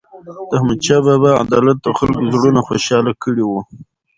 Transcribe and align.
د 0.49 0.53
احمدشاه 0.55 1.01
بابا 1.07 1.31
عدالت 1.43 1.77
د 1.81 1.87
خلکو 1.99 2.23
زړونه 2.35 2.59
خوشحال 2.67 3.05
کړي 3.23 3.43
وو. 3.45 3.59